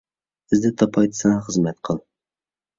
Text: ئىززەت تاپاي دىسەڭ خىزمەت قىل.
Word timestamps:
ئىززەت 0.55 0.79
تاپاي 0.83 1.11
دىسەڭ 1.13 1.37
خىزمەت 1.45 1.81
قىل. 1.91 2.05